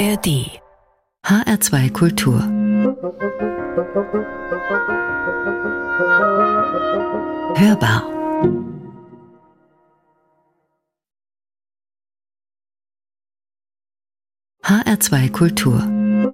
[0.00, 0.48] ARD
[1.26, 2.40] HR2 Kultur
[7.54, 8.02] Hörbar
[14.62, 16.32] HR2 Kultur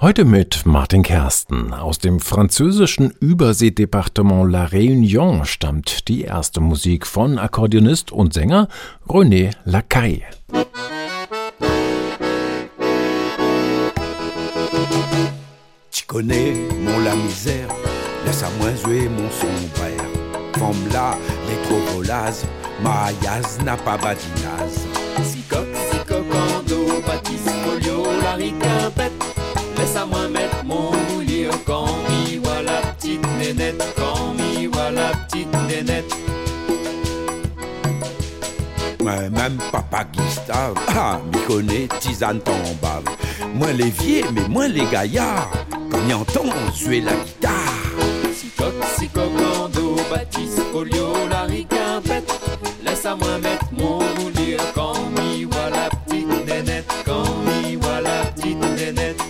[0.00, 1.72] Heute mit Martin Kersten.
[1.72, 8.68] Aus dem französischen Überseedepartement La Réunion stammt die erste Musik von Akkordeonist und Sänger
[9.08, 10.22] René Lacaille.
[16.12, 17.68] Connais, mon la misère,
[18.26, 20.08] laisse à moi jouer mon sombrère.
[20.58, 21.16] Femme là,
[21.48, 22.44] les tropolas,
[22.82, 23.10] ma
[23.64, 24.74] n'a pas badinaz.
[25.24, 29.24] Sicoc, sicocando, bâtisse, folio, la riquimpette,
[29.78, 34.90] laisse à moi mettre mon boulier quand mi voit la petite nénette, quand mi voit
[34.90, 36.31] la petite nénette.
[39.02, 43.04] Moi, même papa Gustave, ah, m'y connaît, tisane tombave.
[43.52, 45.50] Moins les vieux, mais moins les gaillards
[46.08, 46.44] y entend
[46.74, 47.52] jouer la guitare.
[48.34, 52.32] Sicoc, sicocando, bâtisse, folio, la riquimpette.
[52.84, 58.00] Laisse à moi mettre mon moulure quand m'y voit la petite nénette, quand m'y voit
[58.00, 59.20] la petite nénette.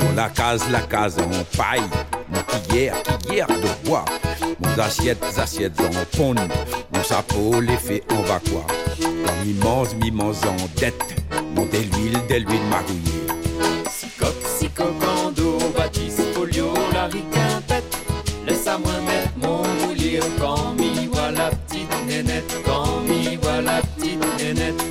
[0.00, 1.82] Dans la case, la case en paille,
[2.28, 4.04] mon cuillère, cuillère de bois.
[4.76, 8.66] Mon assiette, assiettes en pont, mon sapot, les fait en va quoi.
[9.00, 10.98] Comme immense, immense en dette
[11.30, 13.26] de l'huile, de l'huile marouillée.
[13.88, 17.84] Sicoc, sicocando, bâtisse, folio, la riquimpette.
[18.46, 23.60] Laisse à moi mettre mon moulier quand m'y voit la petite nénette, quand m'y voit
[23.60, 24.82] la petite nénette.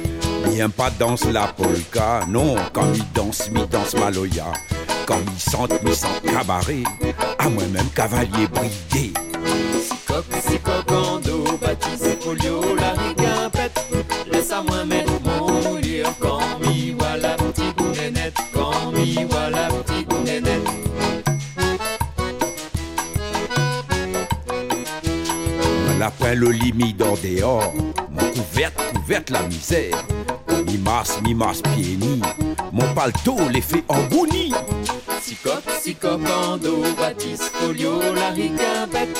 [0.45, 4.45] Viens pas danse la polka, non, quand m'y danse, m'y danse maloya.
[5.05, 6.83] Quand m'y sente, m'y sente cabaret,
[7.37, 9.11] à moi-même cavalier bridé.
[10.13, 13.79] Toxicocando, pâtisse, polio, la rigapette.
[14.31, 20.13] Laisse-moi mettre mon moulure quand m'y voit la petite nénette, quand m'y voit la petite
[20.23, 20.69] nénette.
[25.97, 27.73] La le limite en dehors,
[28.11, 29.97] mon couverte, couverte la misère.
[30.67, 32.21] Mi masse, mi masse pieds nus,
[32.71, 34.53] mon paletot l'effet en bounie.
[35.33, 39.17] Sicoc, sicocando, bâtisse, folio, la riquimpette.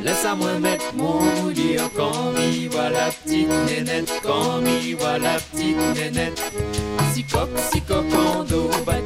[0.00, 5.18] Laisse à moi mettre mon moulier quand m'y voit la petite nénette, quand m'y voit
[5.18, 6.40] la petite nénette.
[7.12, 9.05] Sicoc, sicocando, bâtisse,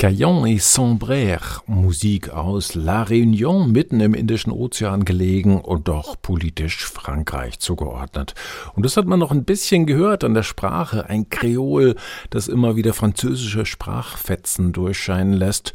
[0.00, 6.86] Caillon et Sombrère, Musik aus La Réunion, mitten im Indischen Ozean gelegen und doch politisch
[6.86, 8.34] Frankreich zugeordnet.
[8.74, 11.96] Und das hat man noch ein bisschen gehört an der Sprache, ein Kreol,
[12.30, 15.74] das immer wieder französische Sprachfetzen durchscheinen lässt.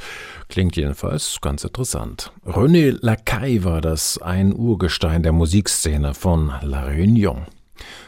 [0.50, 2.32] Klingt jedenfalls ganz interessant.
[2.48, 7.44] René Lacaille war das, ein Urgestein der Musikszene von La Réunion.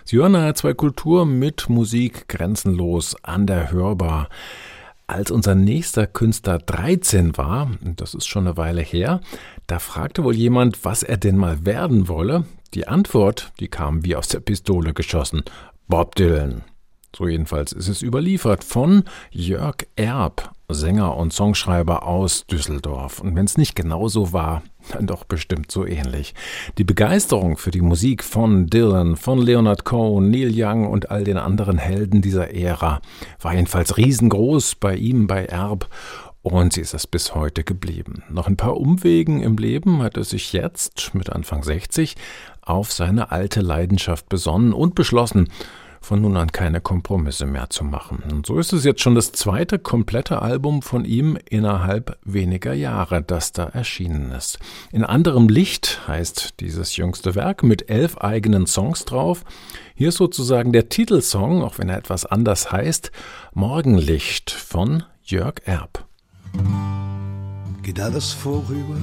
[0.04, 4.30] Sie hören zwei Kultur mit Musik grenzenlos an der Hörbar.
[5.10, 9.22] Als unser nächster Künstler 13 war, das ist schon eine Weile her,
[9.66, 12.44] da fragte wohl jemand, was er denn mal werden wolle.
[12.74, 15.44] Die Antwort, die kam wie aus der Pistole geschossen.
[15.88, 16.66] Bob Dylan.
[17.16, 23.22] So jedenfalls ist es überliefert von Jörg Erb, Sänger und Songschreiber aus Düsseldorf.
[23.22, 26.36] Und wenn es nicht genau so war, dann doch bestimmt so ähnlich.
[26.78, 31.38] Die Begeisterung für die Musik von Dylan, von Leonard Cohen, Neil Young und all den
[31.38, 33.00] anderen Helden dieser Ära
[33.40, 35.88] war jedenfalls riesengroß bei ihm, bei Erb.
[36.42, 38.24] Und sie ist es bis heute geblieben.
[38.30, 42.16] Noch ein paar Umwegen im Leben hat er sich jetzt, mit Anfang 60,
[42.62, 45.48] auf seine alte Leidenschaft besonnen und beschlossen,
[46.08, 48.24] von nun an keine Kompromisse mehr zu machen.
[48.32, 53.22] Und so ist es jetzt schon das zweite komplette Album von ihm innerhalb weniger Jahre,
[53.22, 54.58] das da erschienen ist.
[54.94, 59.44] In anderem Licht heißt dieses jüngste Werk mit elf eigenen Songs drauf.
[59.96, 63.12] Hier ist sozusagen der Titelsong, auch wenn er etwas anders heißt,
[63.54, 66.06] Morgenlicht von Jörg Erb.
[67.84, 68.96] Geht alles vorüber?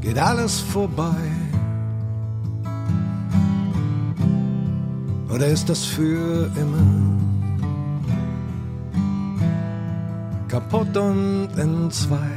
[0.00, 1.43] Geht alles vorbei?
[5.32, 7.18] Oder ist das für immer
[10.48, 12.30] kaputt und in zwei?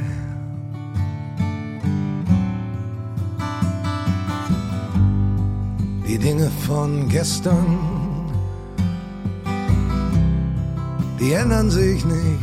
[6.06, 7.78] Die Dinge von gestern,
[11.20, 12.42] die ändern sich nicht.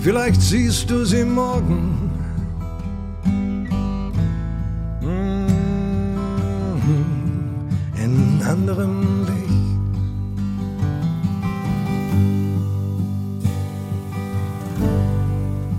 [0.00, 2.07] Vielleicht siehst du sie morgen
[8.48, 9.38] anderem Licht.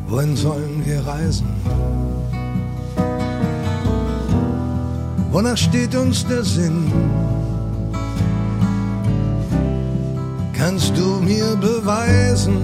[0.07, 1.47] Wohin sollen wir reisen?
[5.31, 6.91] Wonach steht uns der Sinn?
[10.53, 12.57] Kannst du mir beweisen,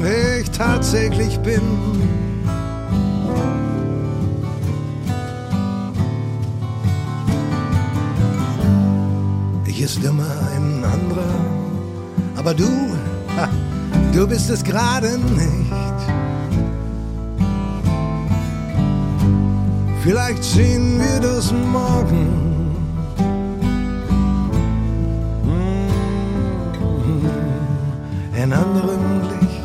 [0.00, 1.62] wer ich tatsächlich bin?
[9.88, 11.34] Ist immer ein anderer,
[12.36, 12.68] aber du,
[13.36, 13.48] ha,
[14.12, 15.72] du bist es gerade nicht.
[20.02, 22.26] Vielleicht sehen wir das morgen.
[25.44, 25.88] Mm,
[28.42, 29.62] In anderem Licht.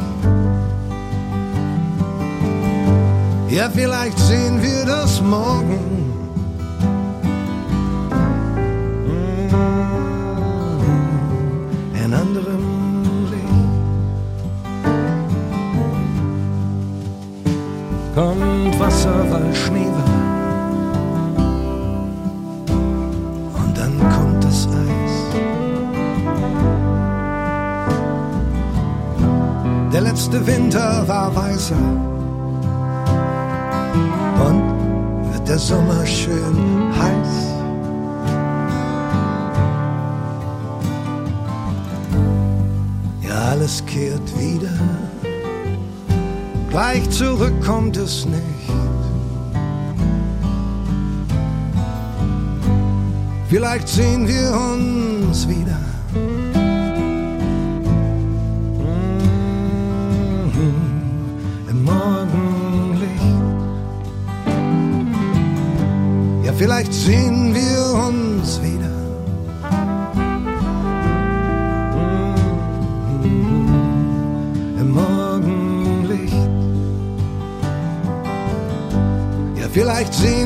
[3.50, 5.93] Ja, vielleicht sehen wir das morgen.
[18.84, 20.14] Wasser, weil Schnee war.
[23.64, 25.16] Und dann kommt das Eis.
[29.94, 31.86] Der letzte Winter war weißer.
[34.48, 34.64] Und
[35.32, 36.58] wird der Sommer schön
[37.00, 37.34] heiß.
[43.22, 44.78] Ja, alles kehrt wieder.
[46.70, 48.53] Gleich zurück kommt es nicht.
[53.54, 55.78] Vielleicht sehen wir uns wieder.
[60.56, 60.74] Mhm,
[61.70, 63.12] Im Morgenlicht.
[66.44, 68.90] Ja, vielleicht sehen wir uns wieder.
[73.22, 73.68] Mhm,
[74.80, 76.50] Im Morgenlicht.
[79.58, 80.43] Ja, vielleicht sehen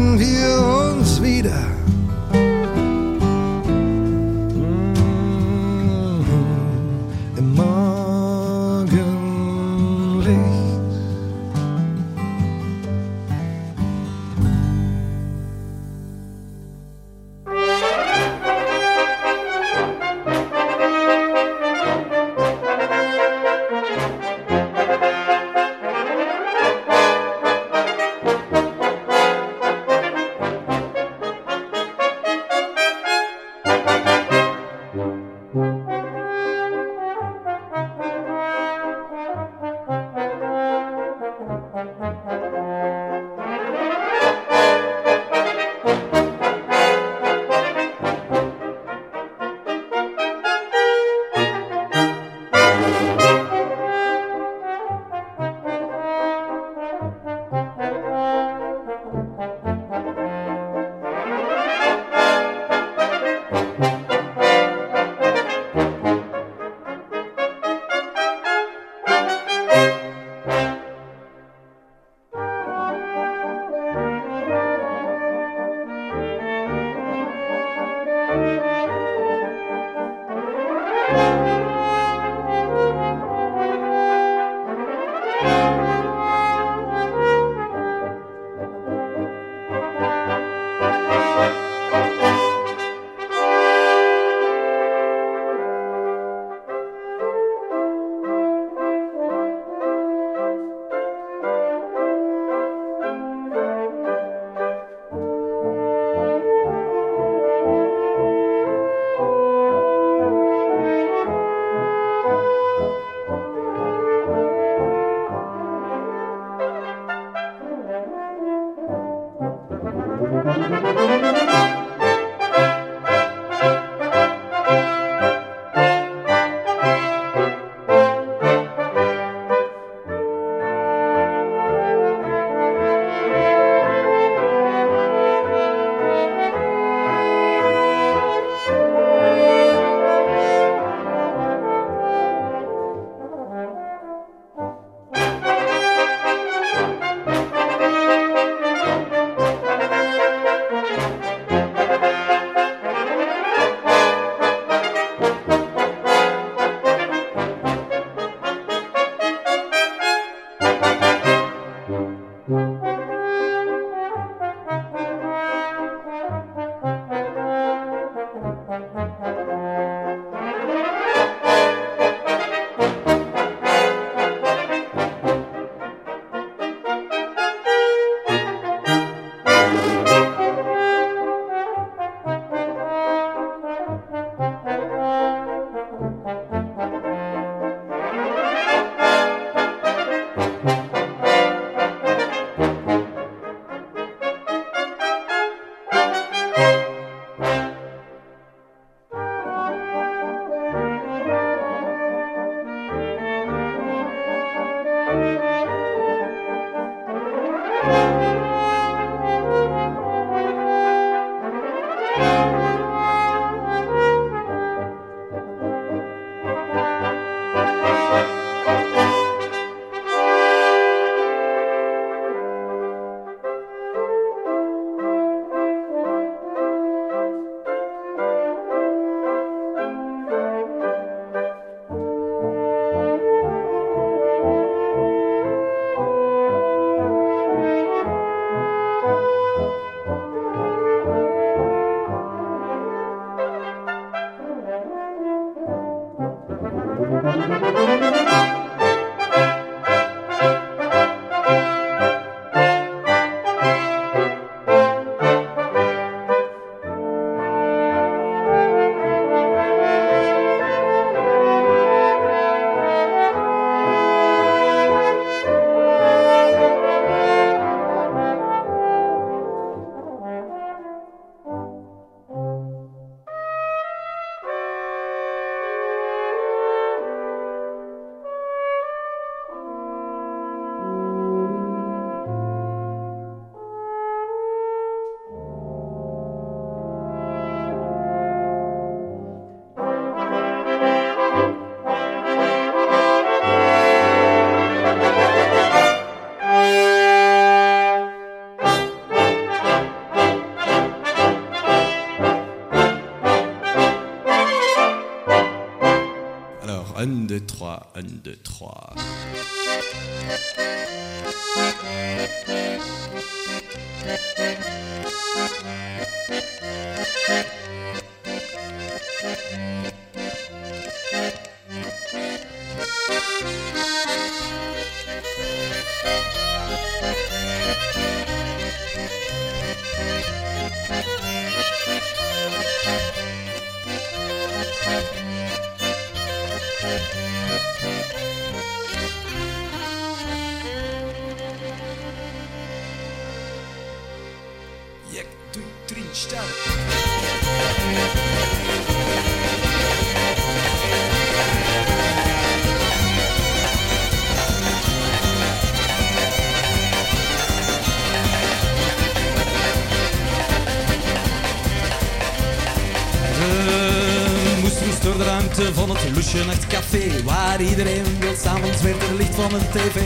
[366.30, 369.98] van het Nachtcafé Waar iedereen wil s'avonds weer er licht van een tv.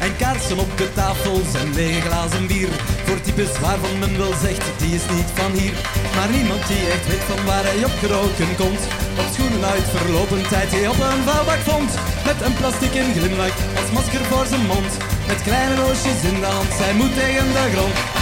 [0.00, 2.68] En kaarsen op de tafels en lege glazen bier.
[3.06, 5.76] Voor types waarvan men wel zegt, die is niet van hier.
[6.16, 8.82] Maar niemand die echt weet van waar hij opgeroken komt.
[9.22, 11.90] Op schoenen uit verlopen tijd die op een vuilbak vond.
[12.28, 14.92] Met een plastic glimlach als masker voor zijn mond.
[15.30, 18.13] Met kleine roosjes in de hand, zij moet tegen de grond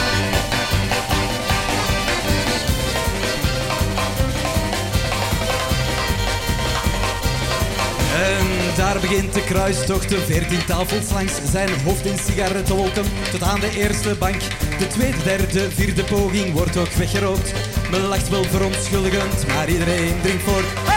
[8.92, 14.14] daar begint de kruistocht, veertien tafels langs zijn hoofd in sigarettenwolken tot aan de eerste
[14.18, 14.40] bank.
[14.78, 17.52] De tweede, derde, vierde poging wordt ook weggerookt.
[17.90, 20.91] Men lacht wel verontschuldigend, maar iedereen drinkt voor.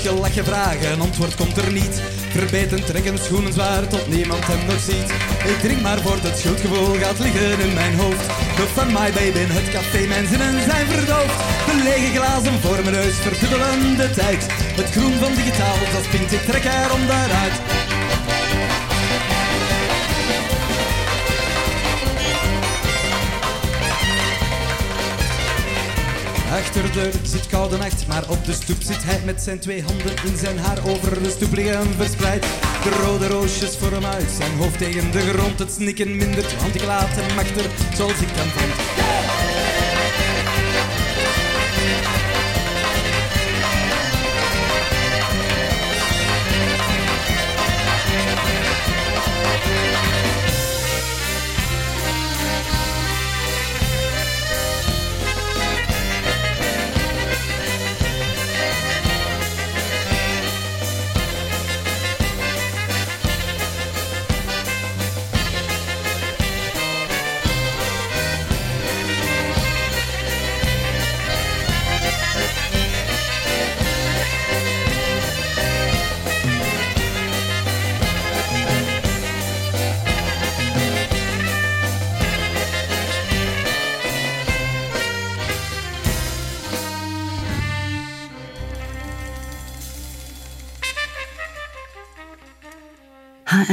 [0.00, 2.00] Gelachen vragen, antwoord komt er niet.
[2.28, 5.10] Verbeten trekken schoenen zwaar tot niemand hem nog ziet.
[5.52, 8.26] Ik drink maar voort, het schuldgevoel gaat liggen in mijn hoofd.
[8.58, 11.38] De fun my baby in het café, mijn zinnen zijn verdoofd.
[11.68, 14.42] De lege glazen voor mijn neus verdubbelen de tijd.
[14.80, 17.77] Het groen van digitaal, dat springt, ik trek er onderuit
[26.58, 29.82] Achter de deur zit koude nacht, maar op de stoep zit hij met zijn twee
[29.82, 32.42] handen in zijn haar over de stoep liggen verspreid.
[32.82, 36.74] De rode roosjes voor hem uit, zijn hoofd tegen de grond, het snikken mindert, want
[36.74, 37.64] ik laat hem achter
[37.96, 39.07] zoals ik hem vond.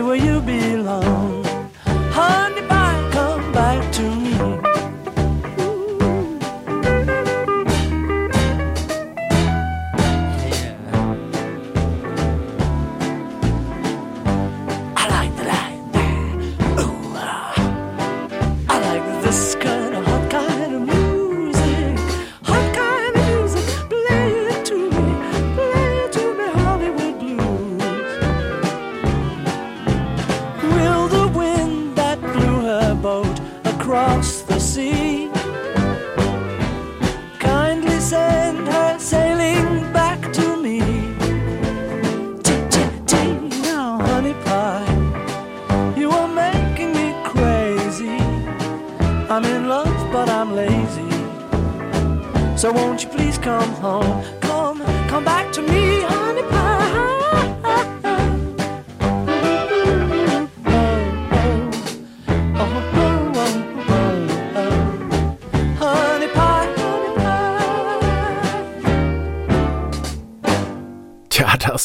[0.00, 1.43] Where you belong.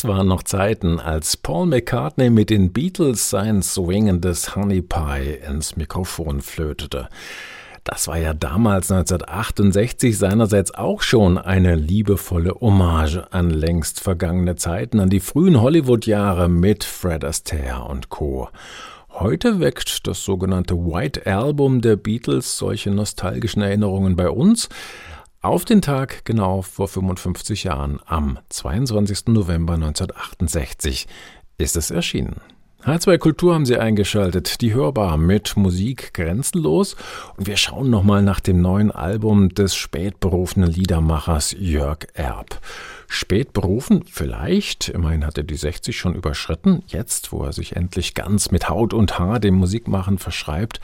[0.09, 6.41] Waren noch Zeiten, als Paul McCartney mit den Beatles sein swingendes Honey Pie ins Mikrofon
[6.41, 7.09] flötete.
[7.83, 14.99] Das war ja damals 1968 seinerseits auch schon eine liebevolle Hommage an längst vergangene Zeiten,
[14.99, 18.49] an die frühen Hollywood-Jahre mit Fred Astaire und Co.
[19.11, 24.69] Heute weckt das sogenannte White Album der Beatles solche nostalgischen Erinnerungen bei uns.
[25.41, 29.27] Auf den Tag genau vor 55 Jahren, am 22.
[29.27, 31.07] November 1968,
[31.57, 32.41] ist es erschienen.
[32.83, 36.97] H2 Kultur haben Sie eingeschaltet, die hörbar mit Musik grenzenlos.
[37.37, 42.59] Und wir schauen nochmal nach dem neuen Album des spätberufenen Liedermachers Jörg Erb.
[43.07, 48.13] Spät berufen, vielleicht, immerhin hat er die 60 schon überschritten, jetzt, wo er sich endlich
[48.13, 50.81] ganz mit Haut und Haar dem Musikmachen verschreibt.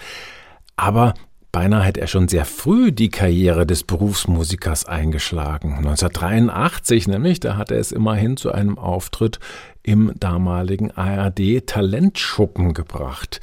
[0.78, 1.14] Aber
[1.56, 5.78] Beinahe hätte er schon sehr früh die Karriere des Berufsmusikers eingeschlagen.
[5.78, 9.40] 1983 nämlich, da hat er es immerhin zu einem Auftritt
[9.82, 13.40] im damaligen ARD Talentschuppen gebracht.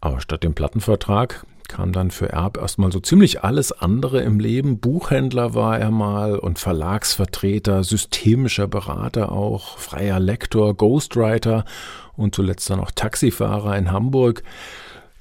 [0.00, 4.80] Aber statt dem Plattenvertrag kam dann für Erb erstmal so ziemlich alles andere im Leben.
[4.80, 11.64] Buchhändler war er mal und Verlagsvertreter, systemischer Berater auch, freier Lektor, Ghostwriter
[12.16, 14.42] und zuletzt dann auch Taxifahrer in Hamburg,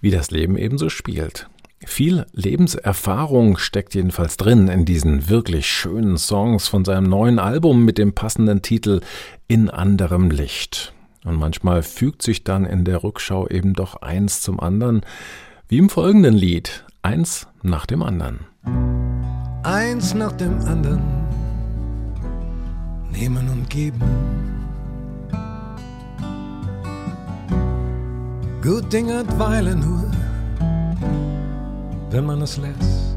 [0.02, 1.48] wie das Leben ebenso spielt.
[1.88, 7.98] Viel Lebenserfahrung steckt jedenfalls drin in diesen wirklich schönen Songs von seinem neuen Album mit
[7.98, 9.00] dem passenden Titel
[9.48, 10.94] In anderem Licht.
[11.24, 15.02] Und manchmal fügt sich dann in der Rückschau eben doch eins zum anderen,
[15.70, 18.42] wie im folgenden Lied, eins nach dem anderen.
[19.64, 21.02] Eins nach dem anderen,
[23.12, 24.02] nehmen und geben.
[28.62, 30.12] Gut Ding hat Weile nur,
[32.18, 33.16] wenn man es lässt.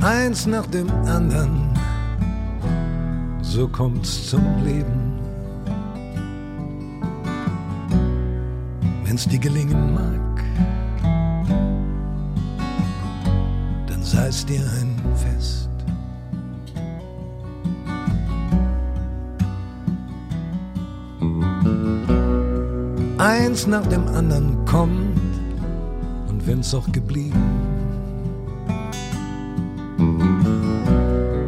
[0.00, 1.68] Eins nach dem anderen,
[3.42, 5.18] so kommt's zum Leben.
[9.04, 10.44] Wenn's dir gelingen mag,
[13.88, 15.63] dann sei's dir ein Fest.
[23.24, 25.18] Eins nach dem anderen kommt
[26.28, 27.42] und wenn's auch geblieben.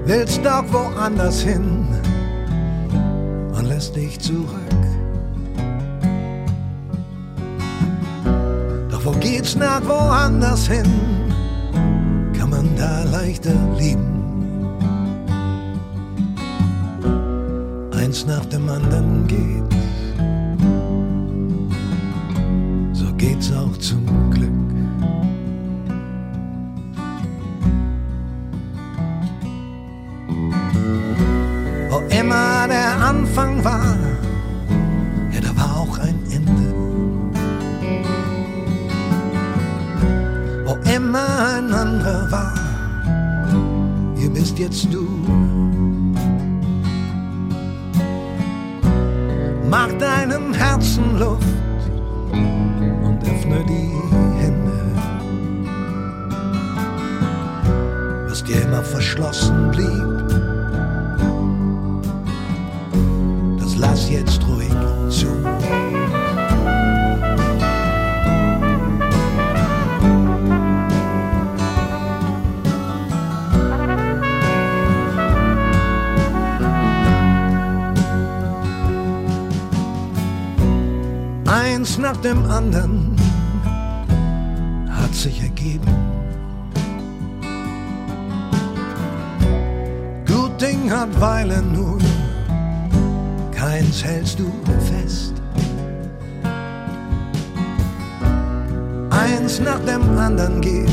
[0.07, 1.87] Willst doch woanders hin
[3.53, 4.47] und lässt dich zurück.
[8.91, 10.91] Doch wo geht's nach woanders hin?
[12.39, 14.23] Kann man da leichter lieben?
[17.93, 19.76] Eins nach dem anderen geht,
[23.19, 24.51] geht's auch zum Glück.
[31.91, 33.97] Wo immer der Anfang war,
[35.33, 36.75] ja, da war auch ein Ende.
[40.65, 42.55] Wo immer ein anderer war,
[44.17, 45.36] hier bist jetzt du.
[90.89, 91.99] Hat Weile nun,
[93.51, 94.51] keins hältst du
[94.89, 95.35] fest.
[99.11, 100.89] Eins nach dem anderen geht,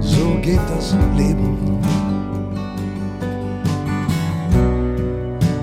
[0.00, 1.78] so geht das Leben.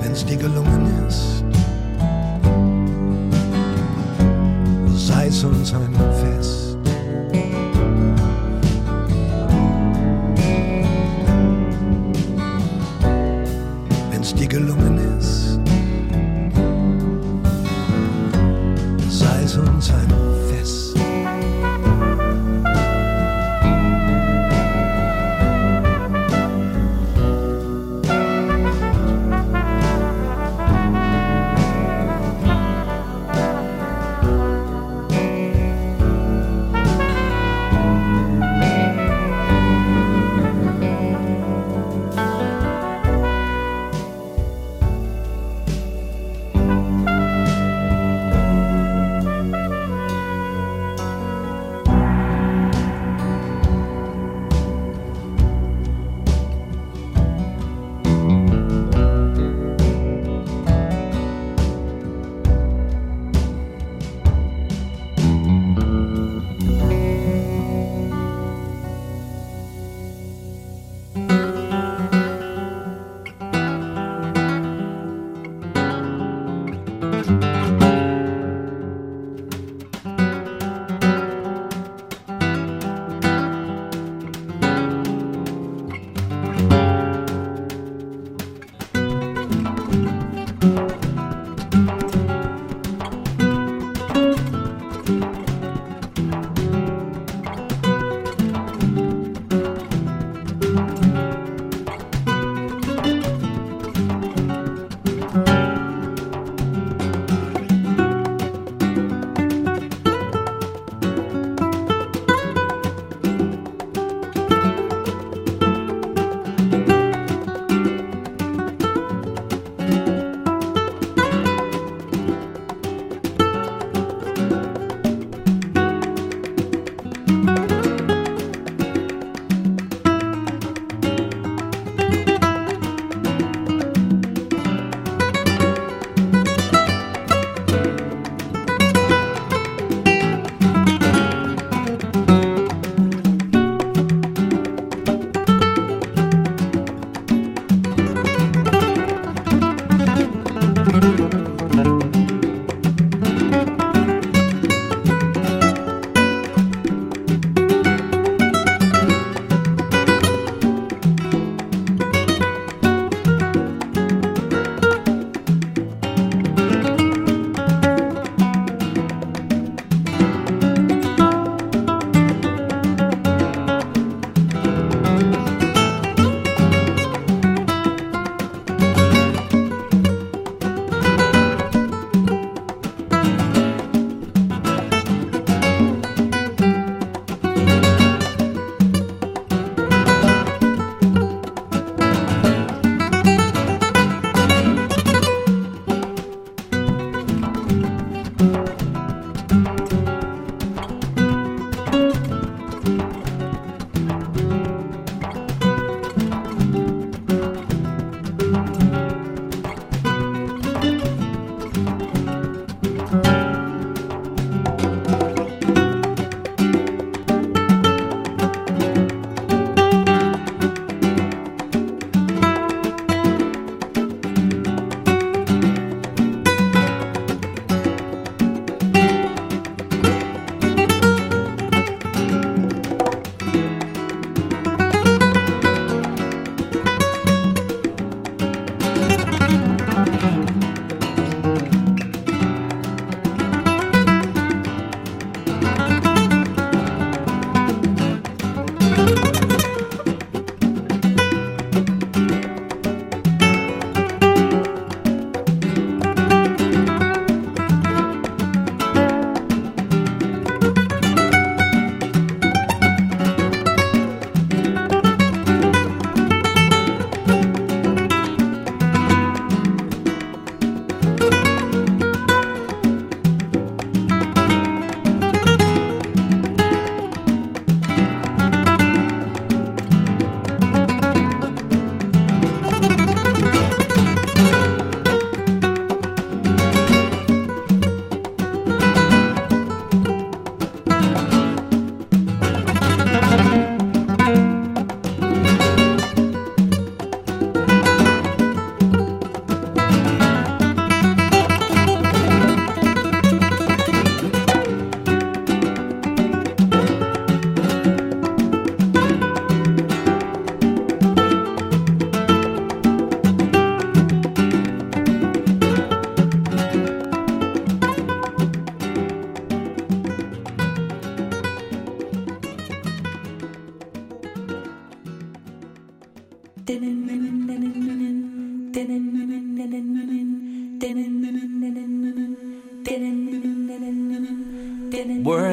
[0.01, 1.43] Wenn's dir gelungen ist,
[5.07, 6.60] sei's uns ein Fest.
[14.51, 14.90] Gelungen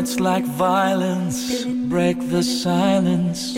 [0.08, 3.52] Words like violence break the silence.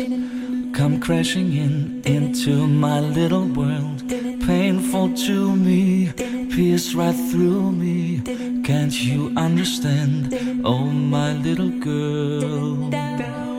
[0.74, 4.02] Come crashing in into my little world.
[4.44, 6.12] Painful to me,
[6.50, 8.22] pierce right through me.
[8.64, 10.34] Can't you understand?
[10.64, 13.49] Oh, my little girl.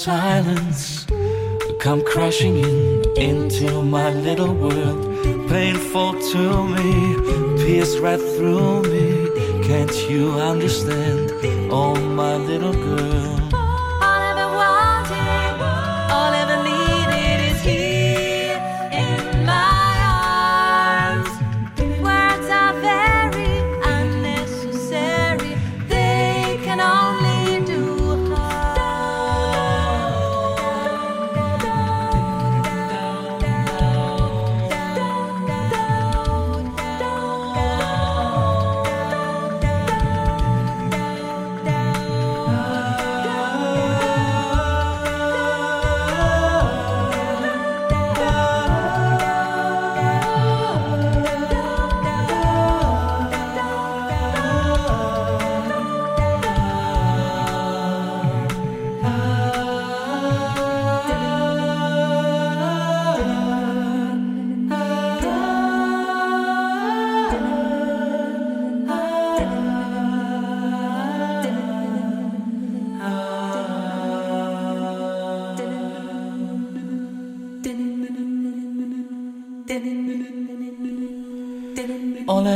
[0.00, 1.04] Silence.
[1.78, 5.00] Come crashing in into my little world.
[5.46, 6.88] Painful to me,
[7.62, 9.28] pierce right through me.
[9.68, 11.30] Can't you understand?
[11.70, 13.59] Oh, my little girl.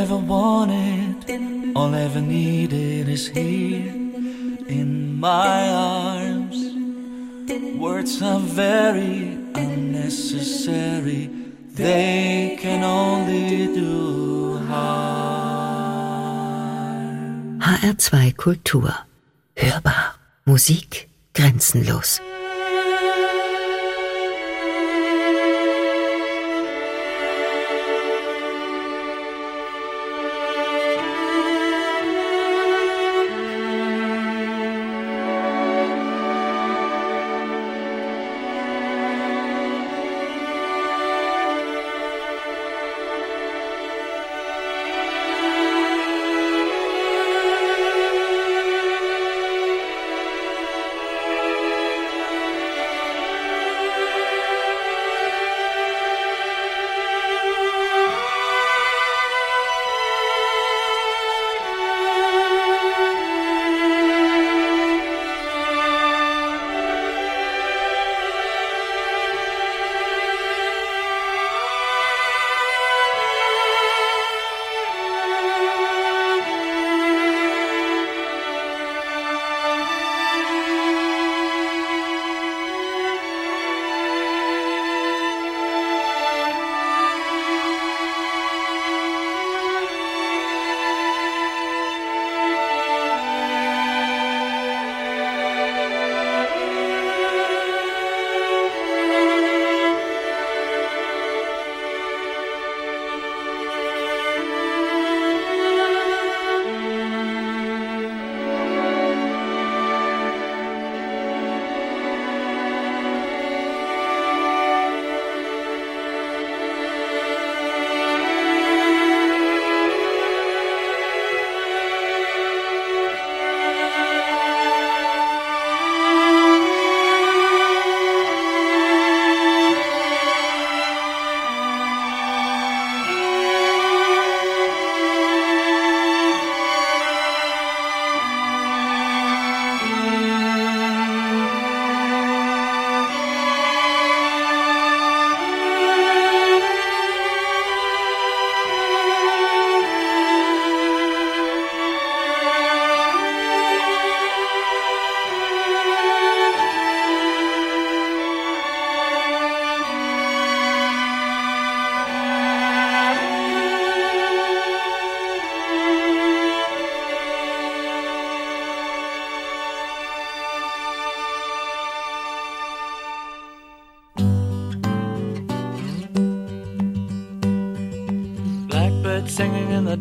[0.05, 3.90] Ever wanted, all ever needed is here
[4.68, 6.59] in my arms.
[7.78, 11.30] Words are very unnecessary,
[11.70, 15.94] they can only do harm.
[17.61, 19.07] HR2 Kultur.
[19.57, 20.18] Hörbar.
[20.44, 22.20] Musik grenzenlos.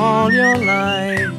[0.00, 1.30] all your life.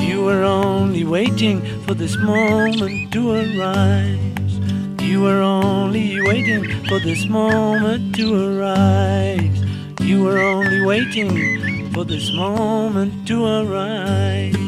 [0.00, 4.54] You were only waiting for this moment to arise.
[5.02, 9.58] You were only waiting for this moment to arise.
[10.00, 14.63] You were only waiting for this moment to arise.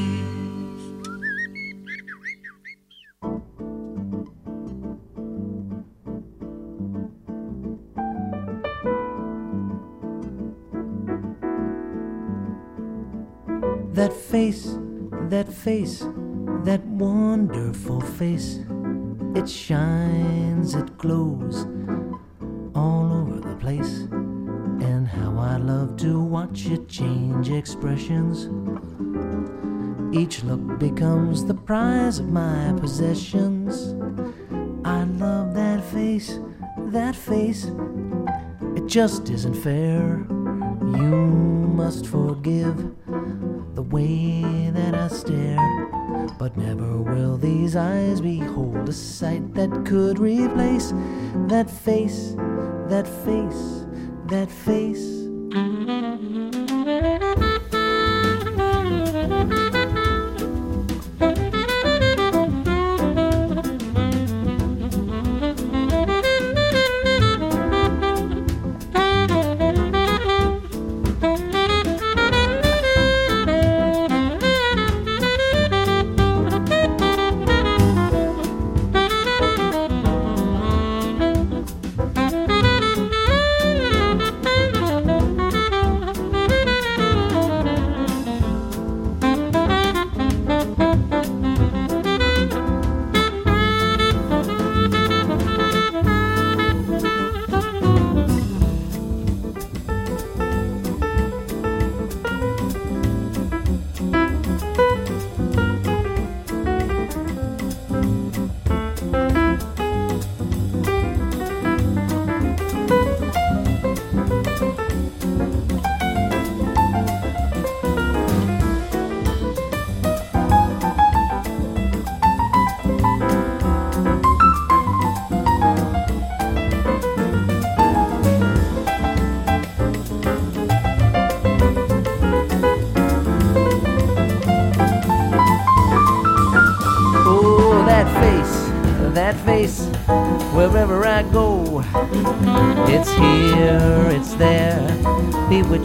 [14.07, 14.79] That face,
[15.31, 15.99] that face,
[16.63, 18.61] that wonderful face.
[19.35, 21.67] It shines, it glows
[22.73, 24.07] all over the place.
[24.81, 28.49] And how I love to watch it change expressions.
[30.17, 33.93] Each look becomes the prize of my possessions.
[34.85, 36.39] I love that face,
[36.93, 37.73] that face.
[38.77, 40.25] It just isn't fair.
[40.31, 41.27] You
[41.75, 42.95] must forgive
[43.91, 45.57] way that I stare.
[46.39, 50.93] But never will these eyes behold a sight that could replace
[51.49, 52.35] that face,
[52.89, 53.87] that face,
[54.27, 55.26] that face.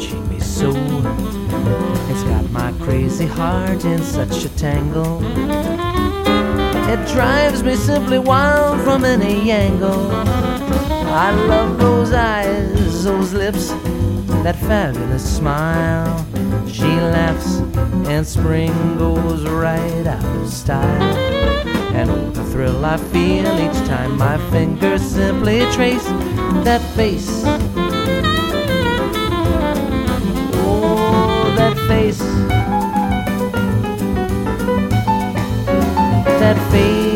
[0.02, 0.70] Bewitching me so.
[2.10, 5.22] It's got my crazy heart in such a tangle.
[6.90, 10.12] It drives me simply wild from any angle.
[10.12, 13.70] I love those eyes those lips,
[14.44, 16.26] that fabulous smile.
[16.68, 17.58] She laughs
[18.08, 21.18] and spring goes right out of style.
[21.96, 26.06] And oh, the thrill I feel each time my fingers simply trace
[26.64, 27.44] that face.
[32.14, 32.20] Face.
[36.40, 37.11] That face.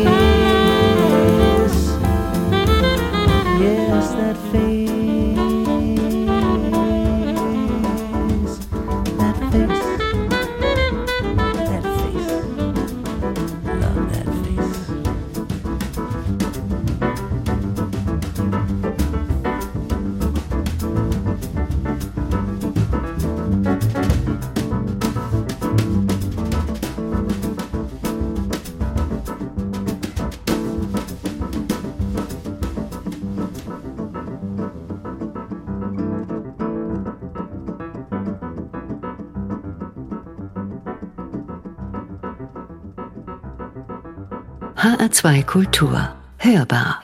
[45.06, 46.00] HR2 Kultur.
[46.38, 47.02] Hörbar.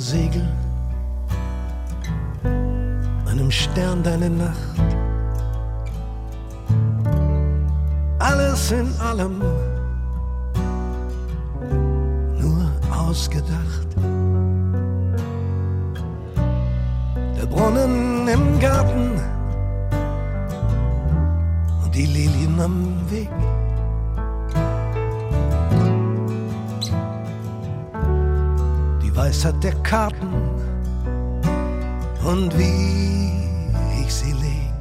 [0.00, 0.46] Segel,
[29.90, 30.32] Karten
[32.24, 33.32] und wie
[34.00, 34.72] ich sie leg.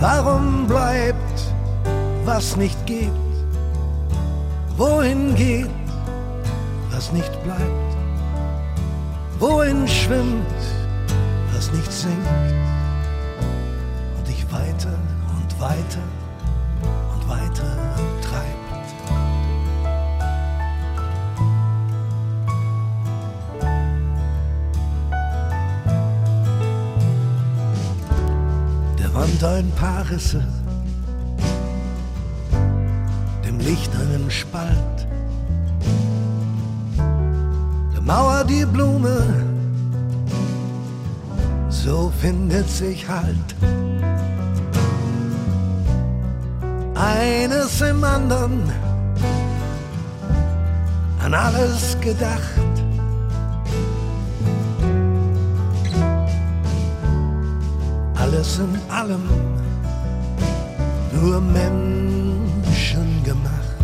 [0.00, 1.54] Warum bleibt,
[2.26, 3.10] was nicht geht?
[4.76, 5.70] Wohin geht,
[6.90, 7.96] was nicht bleibt?
[9.38, 10.60] Wohin schwimmt,
[11.54, 12.52] was nicht sinkt?
[14.18, 14.98] Und ich weiter
[15.38, 16.04] und weiter
[17.14, 17.76] und weiter
[18.20, 18.67] treibt.
[29.18, 30.40] Wand ein paar Risse,
[33.44, 35.08] dem Licht einen Spalt,
[37.92, 39.18] der Mauer die Blume,
[41.68, 43.56] so findet sich Halt.
[46.94, 48.62] Eines im anderen,
[51.24, 52.67] an alles gedacht.
[58.30, 59.26] Alles in allem,
[61.14, 63.78] nur Menschen gemacht.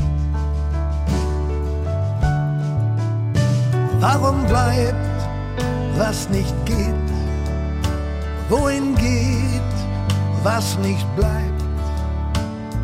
[4.01, 4.95] Warum bleibt,
[5.97, 7.09] was nicht geht?
[8.51, 9.77] Wohin geht,
[10.43, 11.65] was nicht bleibt?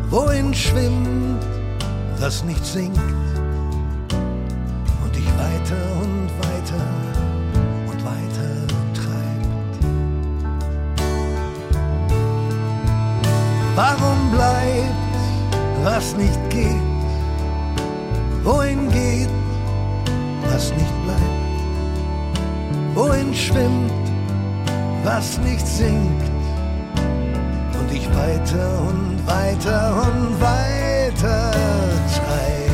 [0.09, 1.45] Wohin schwimmt,
[2.19, 3.30] was nicht sinkt?
[13.75, 14.95] Warum bleibt,
[15.83, 16.75] was nicht geht?
[18.43, 19.29] Wohin geht,
[20.51, 21.21] was nicht bleibt?
[22.95, 23.91] Wohin schwimmt,
[25.03, 26.29] was nicht sinkt?
[27.79, 31.51] Und ich weiter und weiter und weiter
[32.13, 32.70] treibt.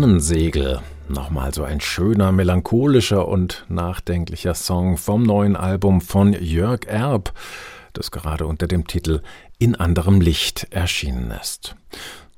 [0.00, 0.78] Sonnensegel.
[1.08, 7.32] Nochmal so ein schöner, melancholischer und nachdenklicher Song vom neuen Album von Jörg Erb,
[7.94, 9.22] das gerade unter dem Titel
[9.58, 11.74] In anderem Licht erschienen ist.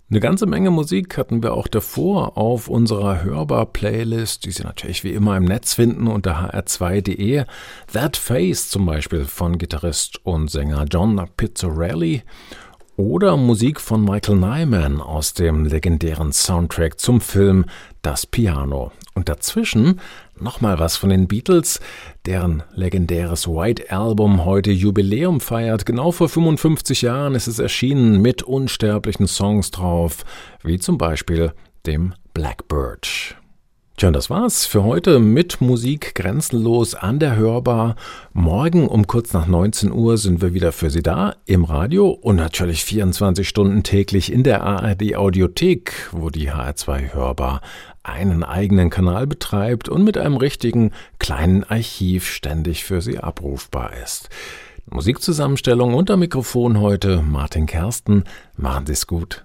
[0.08, 5.12] Eine ganze Menge Musik hatten wir auch davor auf unserer Hörbar-Playlist, die Sie natürlich wie
[5.12, 7.44] immer im Netz finden unter hr2.de.
[7.92, 12.22] That Face zum Beispiel von Gitarrist und Sänger John Pizzarelli
[13.00, 17.64] oder Musik von Michael Nyman aus dem legendären Soundtrack zum Film
[18.02, 18.92] Das Piano.
[19.14, 20.00] Und dazwischen
[20.38, 21.80] nochmal was von den Beatles,
[22.26, 25.86] deren legendäres White Album heute Jubiläum feiert.
[25.86, 30.24] Genau vor 55 Jahren ist es erschienen mit unsterblichen Songs drauf,
[30.62, 31.52] wie zum Beispiel
[31.86, 33.36] dem Blackbird.
[34.00, 37.96] Tja, das war's für heute mit Musik grenzenlos an der Hörbar.
[38.32, 42.36] Morgen um kurz nach 19 Uhr sind wir wieder für Sie da im Radio und
[42.36, 47.60] natürlich 24 Stunden täglich in der ARD Audiothek, wo die HR2 Hörbar
[48.02, 54.30] einen eigenen Kanal betreibt und mit einem richtigen kleinen Archiv ständig für Sie abrufbar ist.
[54.86, 58.24] Musikzusammenstellung unter Mikrofon heute Martin Kersten.
[58.56, 59.44] Machen Sie's gut.